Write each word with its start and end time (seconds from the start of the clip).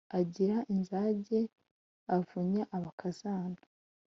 Agira 0.19 0.57
inzage 0.73 1.39
avunya 2.15 2.63
abakazana, 2.77 3.61